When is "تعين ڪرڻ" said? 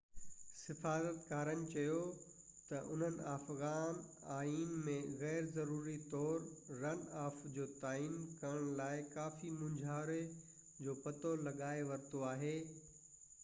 7.83-8.73